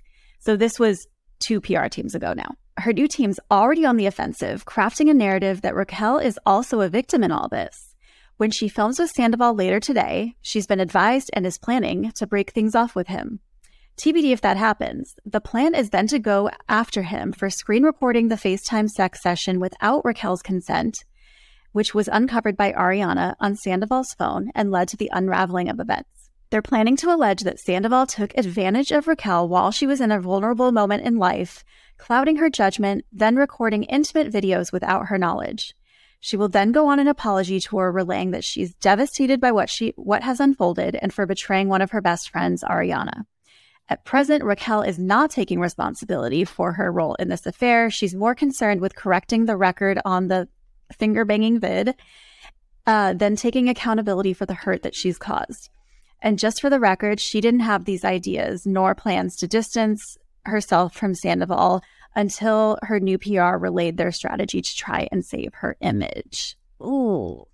So 0.40 0.56
this 0.56 0.78
was 0.78 1.06
two 1.40 1.60
PR 1.60 1.86
teams 1.86 2.14
ago 2.14 2.32
now. 2.32 2.54
Her 2.78 2.92
new 2.92 3.08
team's 3.08 3.38
already 3.50 3.84
on 3.84 3.96
the 3.96 4.06
offensive, 4.06 4.64
crafting 4.64 5.10
a 5.10 5.14
narrative 5.14 5.62
that 5.62 5.74
Raquel 5.74 6.18
is 6.18 6.38
also 6.46 6.80
a 6.80 6.88
victim 6.88 7.22
in 7.22 7.30
all 7.30 7.48
this. 7.48 7.91
When 8.36 8.50
she 8.50 8.68
films 8.68 8.98
with 8.98 9.10
Sandoval 9.10 9.54
later 9.54 9.78
today, 9.78 10.36
she's 10.40 10.66
been 10.66 10.80
advised 10.80 11.30
and 11.32 11.46
is 11.46 11.58
planning 11.58 12.12
to 12.12 12.26
break 12.26 12.50
things 12.50 12.74
off 12.74 12.94
with 12.94 13.08
him. 13.08 13.40
TBD 13.98 14.32
if 14.32 14.40
that 14.40 14.56
happens. 14.56 15.14
The 15.24 15.40
plan 15.40 15.74
is 15.74 15.90
then 15.90 16.06
to 16.08 16.18
go 16.18 16.50
after 16.68 17.02
him 17.02 17.32
for 17.32 17.50
screen 17.50 17.82
recording 17.82 18.28
the 18.28 18.36
FaceTime 18.36 18.88
sex 18.88 19.22
session 19.22 19.60
without 19.60 20.04
Raquel's 20.04 20.42
consent, 20.42 21.04
which 21.72 21.94
was 21.94 22.08
uncovered 22.08 22.56
by 22.56 22.72
Ariana 22.72 23.34
on 23.38 23.54
Sandoval's 23.54 24.14
phone 24.14 24.50
and 24.54 24.70
led 24.70 24.88
to 24.88 24.96
the 24.96 25.10
unraveling 25.12 25.68
of 25.68 25.78
events. 25.78 26.30
They're 26.50 26.62
planning 26.62 26.96
to 26.96 27.14
allege 27.14 27.42
that 27.42 27.60
Sandoval 27.60 28.06
took 28.06 28.36
advantage 28.36 28.92
of 28.92 29.06
Raquel 29.06 29.48
while 29.48 29.70
she 29.70 29.86
was 29.86 30.00
in 30.00 30.10
a 30.10 30.20
vulnerable 30.20 30.72
moment 30.72 31.04
in 31.04 31.16
life, 31.16 31.64
clouding 31.96 32.36
her 32.36 32.50
judgment, 32.50 33.04
then 33.12 33.36
recording 33.36 33.84
intimate 33.84 34.32
videos 34.32 34.72
without 34.72 35.06
her 35.06 35.16
knowledge. 35.16 35.74
She 36.24 36.36
will 36.36 36.48
then 36.48 36.70
go 36.70 36.86
on 36.86 37.00
an 37.00 37.08
apology 37.08 37.58
tour 37.58 37.90
relaying 37.90 38.30
that 38.30 38.44
she's 38.44 38.74
devastated 38.74 39.40
by 39.40 39.50
what 39.50 39.68
she 39.68 39.92
what 39.96 40.22
has 40.22 40.38
unfolded 40.38 40.94
and 40.94 41.12
for 41.12 41.26
betraying 41.26 41.68
one 41.68 41.82
of 41.82 41.90
her 41.90 42.00
best 42.00 42.30
friends, 42.30 42.62
Ariana. 42.62 43.24
At 43.88 44.04
present, 44.04 44.44
Raquel 44.44 44.82
is 44.82 45.00
not 45.00 45.32
taking 45.32 45.58
responsibility 45.58 46.44
for 46.44 46.74
her 46.74 46.92
role 46.92 47.16
in 47.16 47.28
this 47.28 47.44
affair. 47.44 47.90
She's 47.90 48.14
more 48.14 48.36
concerned 48.36 48.80
with 48.80 48.94
correcting 48.94 49.46
the 49.46 49.56
record 49.56 49.98
on 50.04 50.28
the 50.28 50.46
finger 50.96 51.24
banging 51.24 51.58
vid 51.58 51.96
uh, 52.86 53.14
than 53.14 53.34
taking 53.34 53.68
accountability 53.68 54.32
for 54.32 54.46
the 54.46 54.54
hurt 54.54 54.84
that 54.84 54.94
she's 54.94 55.18
caused. 55.18 55.70
And 56.20 56.38
just 56.38 56.60
for 56.60 56.70
the 56.70 56.78
record, 56.78 57.18
she 57.18 57.40
didn't 57.40 57.60
have 57.60 57.84
these 57.84 58.04
ideas 58.04 58.64
nor 58.64 58.94
plans 58.94 59.34
to 59.38 59.48
distance 59.48 60.16
herself 60.44 60.94
from 60.94 61.14
Sandoval 61.14 61.82
until 62.14 62.78
her 62.82 63.00
new 63.00 63.18
PR 63.18 63.56
relayed 63.56 63.96
their 63.96 64.12
strategy 64.12 64.60
to 64.60 64.76
try 64.76 65.08
and 65.10 65.24
save 65.24 65.54
her 65.54 65.76
image. 65.80 66.56
Ooh. 66.82 67.46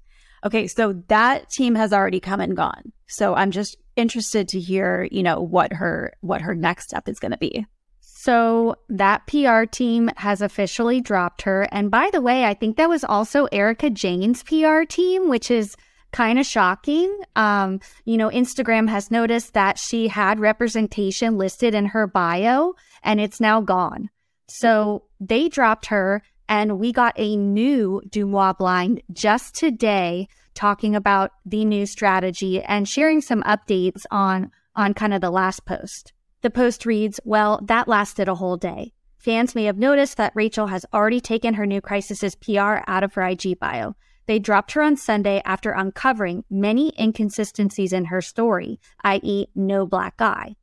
Okay, 0.45 0.67
so 0.67 1.03
that 1.09 1.51
team 1.51 1.75
has 1.75 1.93
already 1.93 2.21
come 2.21 2.41
and 2.41 2.57
gone. 2.57 2.93
So 3.07 3.35
I'm 3.35 3.51
just 3.51 3.77
interested 3.97 4.49
to 4.49 4.61
hear, 4.61 5.09
you 5.11 5.23
know, 5.23 5.41
what 5.41 5.73
her 5.73 6.13
what 6.21 6.43
her 6.43 6.55
next 6.55 6.89
step 6.89 7.09
is 7.09 7.19
going 7.19 7.33
to 7.33 7.39
be. 7.39 7.67
So 8.01 8.77
that 8.89 9.27
PR 9.27 9.65
team 9.65 10.11
has 10.17 10.43
officially 10.43 11.01
dropped 11.01 11.43
her. 11.43 11.69
And 11.71 11.91
by 11.91 12.11
the 12.13 12.21
way, 12.21 12.45
I 12.45 12.55
think 12.55 12.77
that 12.77 12.89
was 12.89 13.05
also 13.05 13.47
Erika 13.47 13.91
Jayne's 13.91 14.43
PR 14.43 14.83
team, 14.83 15.29
which 15.29 15.51
is 15.51 15.77
kind 16.13 16.39
of 16.39 16.47
shocking. 16.47 17.17
Um, 17.37 17.81
you 18.05 18.17
know, 18.17 18.31
Instagram 18.31 18.89
has 18.89 19.11
noticed 19.11 19.55
that 19.55 19.79
she 19.79 20.09
had 20.09 20.41
representation 20.41 21.37
listed 21.37 21.75
in 21.75 21.87
her 21.87 22.07
bio 22.07 22.75
and 23.03 23.21
it's 23.21 23.41
now 23.41 23.61
gone. 23.61 24.11
So 24.49 25.05
they 25.21 25.49
dropped 25.49 25.87
her 25.87 26.23
and 26.49 26.79
we 26.79 26.93
got 26.93 27.15
a 27.17 27.37
new 27.37 28.01
DeuxMoi 28.09 28.57
blind 28.57 29.03
just 29.13 29.55
today 29.55 30.29
talking 30.55 30.97
about 30.97 31.33
the 31.45 31.65
new 31.65 31.87
strategy 31.87 32.63
and 32.63 32.89
sharing 32.89 33.21
some 33.21 33.43
updates 33.43 34.03
on 34.11 34.51
on 34.75 34.95
kind 34.95 35.13
of 35.13 35.21
the 35.21 35.31
last 35.31 35.65
post. 35.67 36.13
The 36.41 36.51
post 36.51 36.87
reads, 36.87 37.19
well, 37.25 37.61
that 37.65 37.89
lasted 37.89 38.29
a 38.29 38.35
whole 38.37 38.57
day. 38.57 38.93
Fans 39.19 39.57
may 39.57 39.65
have 39.65 39.77
noticed 39.77 40.17
that 40.17 40.33
Rachel 40.37 40.69
has 40.69 40.87
already 40.95 41.21
taken 41.21 41.55
her 41.55 41.67
new 41.67 41.81
Crisis's 41.81 42.37
PR 42.37 42.79
out 42.87 43.03
of 43.03 43.15
her 43.15 43.23
IG 43.23 43.59
bio. 43.59 43.97
They 44.29 44.39
dropped 44.39 44.73
her 44.73 44.83
on 44.83 44.99
Sunday 44.99 45.41
after 45.47 45.71
uncovering 45.71 46.45
many 46.51 46.93
inconsistencies 47.01 47.95
in 47.95 48.05
her 48.05 48.21
story, 48.21 48.79
i.e., 49.03 49.47
no 49.55 49.87
black 49.87 50.21
eye. 50.21 50.57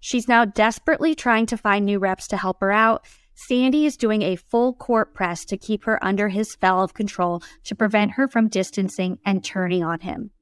She's 0.00 0.26
now 0.26 0.44
desperately 0.44 1.14
trying 1.14 1.46
to 1.46 1.56
find 1.56 1.86
new 1.86 2.00
reps 2.00 2.26
to 2.28 2.36
help 2.36 2.60
her 2.60 2.72
out. 2.72 3.06
Sandy 3.36 3.86
is 3.86 3.96
doing 3.96 4.22
a 4.22 4.34
full 4.34 4.74
court 4.74 5.14
press 5.14 5.44
to 5.44 5.56
keep 5.56 5.84
her 5.84 6.02
under 6.04 6.28
his 6.28 6.50
spell 6.50 6.82
of 6.82 6.92
control 6.92 7.40
to 7.62 7.76
prevent 7.76 8.10
her 8.12 8.26
from 8.26 8.48
distancing 8.48 9.20
and 9.24 9.44
turning 9.44 9.84
on 9.84 10.00
him. 10.00 10.32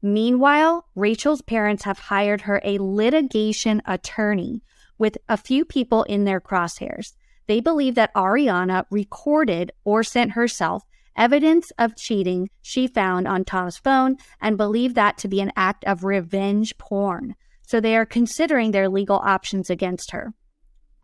Meanwhile, 0.00 0.86
Rachel's 0.94 1.42
parents 1.42 1.82
have 1.82 1.98
hired 1.98 2.42
her 2.42 2.60
a 2.62 2.78
litigation 2.78 3.82
attorney 3.86 4.62
with 4.98 5.18
a 5.28 5.36
few 5.36 5.64
people 5.64 6.04
in 6.04 6.24
their 6.24 6.40
crosshairs. 6.40 7.14
They 7.48 7.58
believe 7.58 7.96
that 7.96 8.14
Ariana 8.14 8.84
recorded 8.88 9.72
or 9.82 10.04
sent 10.04 10.32
herself 10.32 10.84
evidence 11.16 11.72
of 11.78 11.96
cheating 11.96 12.50
she 12.62 12.86
found 12.86 13.26
on 13.28 13.44
Tom's 13.44 13.76
phone 13.76 14.16
and 14.40 14.56
believed 14.56 14.94
that 14.94 15.18
to 15.18 15.28
be 15.28 15.40
an 15.40 15.52
act 15.56 15.84
of 15.84 16.04
revenge 16.04 16.76
porn. 16.78 17.34
So 17.66 17.80
they 17.80 17.96
are 17.96 18.06
considering 18.06 18.70
their 18.70 18.88
legal 18.88 19.16
options 19.16 19.70
against 19.70 20.10
her. 20.10 20.34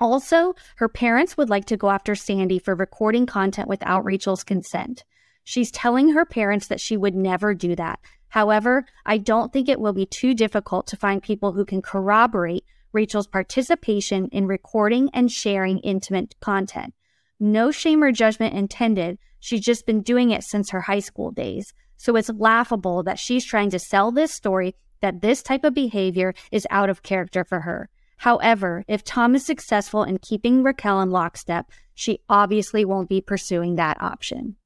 Also, 0.01 0.55
her 0.77 0.89
parents 0.89 1.37
would 1.37 1.51
like 1.51 1.67
to 1.67 1.77
go 1.77 1.91
after 1.91 2.15
Sandy 2.15 2.59
for 2.59 2.75
recording 2.75 3.27
content 3.27 3.69
without 3.69 4.05
Rachel's 4.05 4.45
consent. 4.45 5.05
She's 5.45 5.71
telling 5.71 6.11
her 6.11 6.25
parents 6.25 6.69
that 6.69 6.81
she 6.81 6.97
would 6.97 7.15
never 7.15 7.55
do 7.55 7.77
that. 7.77 8.01
However, 8.29 8.87
I 9.05 9.19
don't 9.19 9.53
think 9.53 9.69
it 9.69 9.81
will 9.81 9.93
be 9.93 10.07
too 10.07 10.35
difficult 10.35 10.87
to 10.89 10.97
find 10.97 11.23
people 11.23 11.53
who 11.53 11.65
can 11.65 11.83
corroborate 11.83 12.65
Rachel's 12.93 13.27
participation 13.27 14.29
in 14.29 14.47
recording 14.47 15.11
and 15.13 15.31
sharing 15.31 15.79
intimate 15.81 16.35
content. 16.41 16.95
No 17.39 17.71
shame 17.71 18.03
or 18.03 18.13
judgment 18.13 18.55
intended, 18.55 19.19
She's 19.41 19.63
just 19.63 19.87
been 19.87 20.03
doing 20.03 20.31
it 20.31 20.45
since 20.45 20.71
her 20.71 20.83
high 20.83 21.01
school 21.01 21.31
days. 21.31 21.73
So 21.97 22.17
it's 22.17 22.31
laughable 22.31 23.03
that 23.03 23.19
she's 23.19 23.45
trying 23.45 23.71
to 23.71 23.79
sell 23.79 24.13
this 24.13 24.33
story 24.33 24.75
that 25.01 25.21
this 25.21 25.43
type 25.43 25.65
of 25.65 25.75
behavior 25.75 26.35
is 26.53 26.67
out 26.71 26.91
of 26.91 27.03
character 27.03 27.45
for 27.45 27.61
her. 27.61 27.89
However, 28.19 28.85
if 28.87 29.03
Tom 29.03 29.35
is 29.35 29.47
successful 29.47 30.05
in 30.05 30.19
keeping 30.19 30.63
Raquel 30.63 31.01
in 31.01 31.11
lockstep, 31.11 31.71
she 31.95 32.21
obviously 32.29 32.85
won't 32.85 33.09
be 33.09 33.23
pursuing 33.23 33.77
that 33.77 34.01
option. 34.01 34.57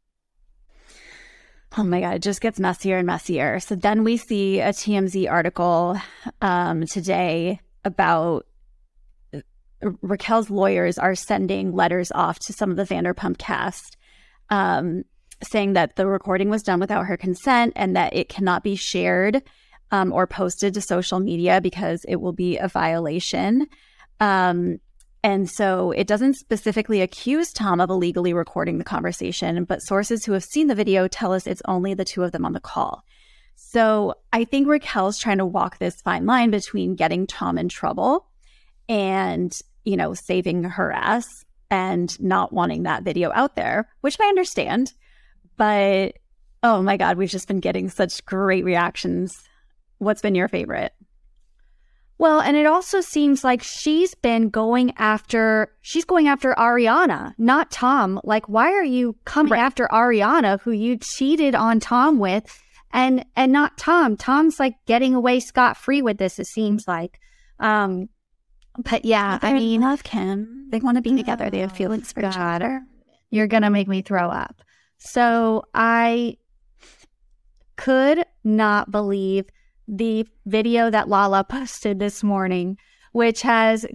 Oh 1.76 1.84
my 1.84 2.00
God, 2.00 2.14
it 2.14 2.22
just 2.22 2.40
gets 2.40 2.60
messier 2.60 2.98
and 2.98 3.06
messier. 3.06 3.58
So 3.60 3.74
then 3.74 4.04
we 4.04 4.16
see 4.16 4.60
a 4.60 4.68
TMZ 4.68 5.30
article 5.30 5.96
um, 6.40 6.86
today 6.86 7.60
about 7.84 8.46
uh, 9.32 9.40
Raquel's 10.02 10.50
lawyers 10.50 10.98
are 10.98 11.16
sending 11.16 11.72
letters 11.72 12.12
off 12.12 12.38
to 12.40 12.52
some 12.52 12.70
of 12.70 12.76
the 12.76 12.84
Vanderpump 12.84 13.38
cast 13.38 13.96
um, 14.50 15.04
saying 15.42 15.74
that 15.74 15.96
the 15.96 16.06
recording 16.06 16.50
was 16.50 16.62
done 16.62 16.80
without 16.80 17.06
her 17.06 17.16
consent 17.16 17.72
and 17.76 17.96
that 17.96 18.14
it 18.14 18.28
cannot 18.28 18.62
be 18.62 18.76
shared 18.76 19.42
um, 19.90 20.12
or 20.12 20.26
posted 20.26 20.74
to 20.74 20.80
social 20.80 21.20
media 21.20 21.60
because 21.60 22.04
it 22.08 22.16
will 22.16 22.32
be 22.32 22.56
a 22.58 22.68
violation. 22.68 23.66
Um, 24.20 24.78
and 25.22 25.48
so 25.50 25.90
it 25.92 26.06
doesn't 26.06 26.34
specifically 26.34 27.00
accuse 27.00 27.52
Tom 27.52 27.80
of 27.80 27.90
illegally 27.90 28.34
recording 28.34 28.78
the 28.78 28.84
conversation, 28.84 29.64
but 29.64 29.82
sources 29.82 30.24
who 30.24 30.32
have 30.32 30.44
seen 30.44 30.66
the 30.66 30.74
video 30.74 31.08
tell 31.08 31.32
us 31.32 31.46
it's 31.46 31.62
only 31.66 31.94
the 31.94 32.04
two 32.04 32.22
of 32.22 32.32
them 32.32 32.44
on 32.44 32.52
the 32.52 32.60
call. 32.60 33.04
So 33.56 34.14
I 34.32 34.44
think 34.44 34.68
Raquel's 34.68 35.18
trying 35.18 35.38
to 35.38 35.46
walk 35.46 35.78
this 35.78 36.00
fine 36.02 36.26
line 36.26 36.50
between 36.50 36.94
getting 36.94 37.26
Tom 37.26 37.56
in 37.56 37.68
trouble 37.68 38.26
and, 38.88 39.56
you 39.84 39.96
know, 39.96 40.12
saving 40.12 40.64
her 40.64 40.92
ass 40.92 41.43
and 41.70 42.18
not 42.20 42.52
wanting 42.52 42.84
that 42.84 43.02
video 43.02 43.30
out 43.34 43.56
there, 43.56 43.88
which 44.00 44.16
I 44.20 44.26
understand. 44.26 44.92
But 45.56 46.14
oh 46.62 46.82
my 46.82 46.96
God, 46.96 47.16
we've 47.16 47.30
just 47.30 47.48
been 47.48 47.60
getting 47.60 47.88
such 47.88 48.24
great 48.24 48.64
reactions. 48.64 49.32
What's 49.98 50.22
been 50.22 50.34
your 50.34 50.48
favorite? 50.48 50.92
Well, 52.16 52.40
and 52.40 52.56
it 52.56 52.66
also 52.66 53.00
seems 53.00 53.42
like 53.42 53.62
she's 53.62 54.14
been 54.14 54.48
going 54.48 54.94
after 54.98 55.72
she's 55.82 56.04
going 56.04 56.28
after 56.28 56.54
Ariana, 56.54 57.34
not 57.38 57.70
Tom. 57.70 58.20
Like 58.24 58.48
why 58.48 58.72
are 58.72 58.84
you 58.84 59.16
coming 59.24 59.52
right. 59.52 59.60
after 59.60 59.88
Ariana 59.88 60.60
who 60.60 60.70
you 60.70 60.96
cheated 60.96 61.54
on 61.54 61.80
Tom 61.80 62.18
with 62.18 62.62
and 62.92 63.24
and 63.34 63.52
not 63.52 63.76
Tom? 63.78 64.16
Tom's 64.16 64.60
like 64.60 64.74
getting 64.86 65.14
away 65.14 65.40
scot 65.40 65.76
free 65.76 66.02
with 66.02 66.18
this 66.18 66.38
it 66.38 66.46
seems 66.46 66.86
like. 66.86 67.18
Um 67.58 68.08
but 68.78 69.04
yeah, 69.04 69.38
I 69.42 69.52
mean, 69.52 69.80
love 69.80 70.02
Kim. 70.02 70.68
They 70.70 70.80
want 70.80 70.96
to 70.96 71.02
be 71.02 71.14
together. 71.14 71.50
They 71.50 71.60
have 71.60 71.72
feelings 71.72 72.12
for 72.12 72.20
each 72.20 72.36
other. 72.36 72.82
You're 73.30 73.46
gonna 73.46 73.70
make 73.70 73.88
me 73.88 74.02
throw 74.02 74.28
up. 74.28 74.62
So 74.98 75.64
I 75.74 76.38
could 77.76 78.24
not 78.42 78.90
believe 78.90 79.46
the 79.86 80.26
video 80.46 80.90
that 80.90 81.08
Lala 81.08 81.44
posted 81.48 81.98
this 81.98 82.22
morning, 82.22 82.78
which 83.12 83.42
has 83.42 83.86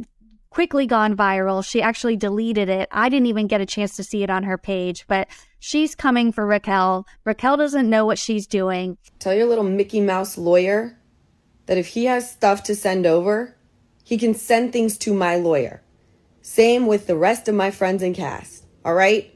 quickly 0.49 0.87
gone 0.87 1.15
viral. 1.15 1.63
She 1.63 1.81
actually 1.81 2.15
deleted 2.15 2.69
it. 2.69 2.89
I 2.91 3.09
didn't 3.09 3.27
even 3.27 3.47
get 3.47 3.61
a 3.61 3.65
chance 3.65 3.95
to 3.97 4.03
see 4.03 4.23
it 4.23 4.29
on 4.29 4.43
her 4.43 4.57
page, 4.57 5.05
but 5.07 5.27
she's 5.59 5.95
coming 5.95 6.31
for 6.31 6.45
Raquel. 6.45 7.05
Raquel 7.25 7.57
doesn't 7.57 7.89
know 7.89 8.05
what 8.05 8.17
she's 8.17 8.47
doing. 8.47 8.97
Tell 9.19 9.33
your 9.33 9.45
little 9.45 9.63
Mickey 9.63 10.01
Mouse 10.01 10.37
lawyer 10.37 10.97
that 11.67 11.77
if 11.77 11.87
he 11.87 12.05
has 12.05 12.31
stuff 12.31 12.63
to 12.63 12.75
send 12.75 13.05
over, 13.05 13.55
he 14.09 14.17
can 14.17 14.33
send 14.33 14.73
things 14.73 14.97
to 14.97 15.13
my 15.13 15.35
lawyer. 15.35 15.83
Same 16.41 16.87
with 16.87 17.05
the 17.05 17.15
rest 17.15 17.47
of 17.47 17.53
my 17.53 17.69
friends 17.69 18.01
and 18.01 18.15
cast. 18.15 18.65
All 18.83 18.95
right? 18.95 19.31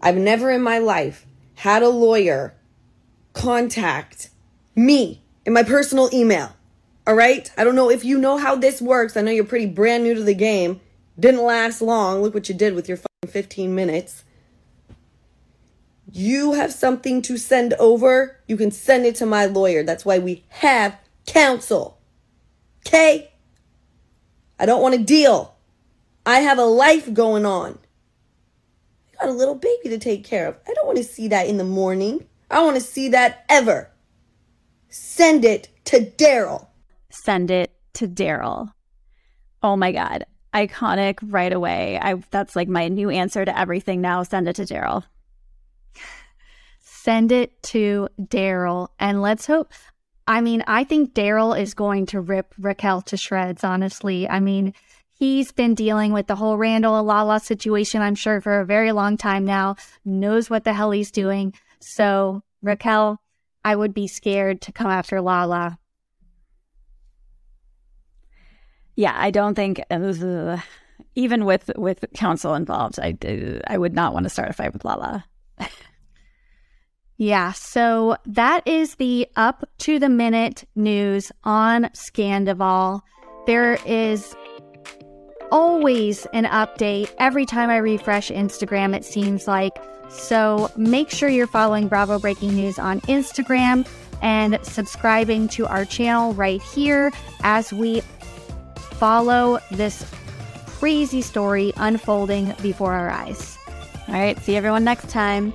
I've 0.00 0.16
never 0.16 0.52
in 0.52 0.62
my 0.62 0.78
life 0.78 1.26
had 1.54 1.82
a 1.82 1.88
lawyer 1.88 2.54
contact 3.32 4.30
me 4.76 5.24
in 5.44 5.52
my 5.52 5.64
personal 5.64 6.08
email. 6.12 6.54
All 7.08 7.16
right? 7.16 7.50
I 7.58 7.64
don't 7.64 7.74
know 7.74 7.90
if 7.90 8.04
you 8.04 8.18
know 8.18 8.36
how 8.36 8.54
this 8.54 8.80
works. 8.80 9.16
I 9.16 9.20
know 9.20 9.32
you're 9.32 9.42
pretty 9.42 9.66
brand 9.66 10.04
new 10.04 10.14
to 10.14 10.22
the 10.22 10.32
game. 10.32 10.80
Didn't 11.18 11.42
last 11.42 11.82
long. 11.82 12.22
Look 12.22 12.34
what 12.34 12.48
you 12.48 12.54
did 12.54 12.76
with 12.76 12.88
your 12.88 13.00
15 13.26 13.74
minutes. 13.74 14.22
You 16.12 16.52
have 16.52 16.72
something 16.72 17.20
to 17.22 17.36
send 17.36 17.74
over, 17.80 18.38
you 18.46 18.56
can 18.56 18.70
send 18.70 19.06
it 19.06 19.16
to 19.16 19.26
my 19.26 19.46
lawyer. 19.46 19.82
That's 19.82 20.04
why 20.04 20.20
we 20.20 20.44
have 20.50 20.96
counsel. 21.26 21.98
Okay? 22.86 23.31
I 24.62 24.64
don't 24.64 24.80
want 24.80 24.94
to 24.94 25.02
deal. 25.02 25.56
I 26.24 26.38
have 26.38 26.56
a 26.56 26.64
life 26.64 27.12
going 27.12 27.44
on. 27.44 27.80
I 29.10 29.26
got 29.26 29.28
a 29.28 29.36
little 29.36 29.56
baby 29.56 29.88
to 29.88 29.98
take 29.98 30.22
care 30.22 30.46
of. 30.46 30.56
I 30.68 30.72
don't 30.72 30.86
want 30.86 30.98
to 30.98 31.04
see 31.04 31.26
that 31.28 31.48
in 31.48 31.56
the 31.56 31.64
morning. 31.64 32.28
I 32.48 32.54
don't 32.54 32.66
want 32.66 32.76
to 32.76 32.82
see 32.82 33.08
that 33.08 33.44
ever. 33.48 33.90
Send 34.88 35.44
it 35.44 35.68
to 35.86 36.02
Daryl. 36.02 36.68
Send 37.10 37.50
it 37.50 37.72
to 37.94 38.06
Daryl. 38.06 38.72
Oh 39.64 39.74
my 39.74 39.90
God. 39.90 40.26
Iconic 40.54 41.18
right 41.22 41.52
away. 41.52 41.98
I 42.00 42.22
that's 42.30 42.54
like 42.54 42.68
my 42.68 42.86
new 42.86 43.10
answer 43.10 43.44
to 43.44 43.58
everything 43.58 44.00
now. 44.00 44.22
Send 44.22 44.46
it 44.46 44.54
to 44.56 44.62
Daryl. 44.62 45.02
Send 46.78 47.32
it 47.32 47.60
to 47.64 48.08
Daryl. 48.20 48.90
And 49.00 49.22
let's 49.22 49.46
hope 49.46 49.72
I 50.26 50.40
mean, 50.40 50.62
I 50.66 50.84
think 50.84 51.14
Daryl 51.14 51.58
is 51.58 51.74
going 51.74 52.06
to 52.06 52.20
rip 52.20 52.54
Raquel 52.58 53.02
to 53.02 53.16
shreds, 53.16 53.64
honestly. 53.64 54.28
I 54.28 54.40
mean, 54.40 54.72
he's 55.18 55.52
been 55.52 55.74
dealing 55.74 56.12
with 56.12 56.26
the 56.26 56.36
whole 56.36 56.56
Randall 56.56 57.02
Lala 57.02 57.40
situation, 57.40 58.02
I'm 58.02 58.14
sure, 58.14 58.40
for 58.40 58.60
a 58.60 58.66
very 58.66 58.92
long 58.92 59.16
time 59.16 59.44
now, 59.44 59.76
knows 60.04 60.48
what 60.48 60.64
the 60.64 60.72
hell 60.72 60.92
he's 60.92 61.10
doing. 61.10 61.54
So, 61.80 62.42
Raquel, 62.62 63.20
I 63.64 63.74
would 63.74 63.94
be 63.94 64.06
scared 64.06 64.60
to 64.62 64.72
come 64.72 64.90
after 64.90 65.20
Lala. 65.20 65.78
Yeah, 68.94 69.14
I 69.16 69.30
don't 69.30 69.54
think 69.54 69.80
uh, 69.90 70.58
even 71.14 71.44
with 71.44 71.70
with 71.76 72.04
counsel 72.14 72.54
involved, 72.54 72.98
I 73.00 73.16
I 73.66 73.78
would 73.78 73.94
not 73.94 74.12
want 74.12 74.24
to 74.24 74.30
start 74.30 74.50
a 74.50 74.52
fight 74.52 74.72
with 74.72 74.84
Lala. 74.84 75.24
Yeah, 77.22 77.52
so 77.52 78.16
that 78.26 78.66
is 78.66 78.96
the 78.96 79.28
up 79.36 79.64
to 79.78 80.00
the 80.00 80.08
minute 80.08 80.64
news 80.74 81.30
on 81.44 81.84
Scandoval. 81.94 83.02
There 83.46 83.78
is 83.86 84.34
always 85.52 86.26
an 86.32 86.46
update 86.46 87.14
every 87.18 87.46
time 87.46 87.70
I 87.70 87.76
refresh 87.76 88.32
Instagram, 88.32 88.92
it 88.92 89.04
seems 89.04 89.46
like. 89.46 89.70
So 90.08 90.68
make 90.76 91.10
sure 91.10 91.28
you're 91.28 91.46
following 91.46 91.86
Bravo 91.86 92.18
Breaking 92.18 92.56
News 92.56 92.76
on 92.76 93.00
Instagram 93.02 93.86
and 94.20 94.58
subscribing 94.64 95.46
to 95.50 95.64
our 95.68 95.84
channel 95.84 96.34
right 96.34 96.60
here 96.60 97.12
as 97.44 97.72
we 97.72 98.00
follow 98.98 99.60
this 99.70 100.04
crazy 100.66 101.22
story 101.22 101.72
unfolding 101.76 102.52
before 102.62 102.94
our 102.94 103.10
eyes. 103.10 103.56
All 104.08 104.14
right, 104.14 104.36
see 104.40 104.56
everyone 104.56 104.82
next 104.82 105.08
time. 105.08 105.54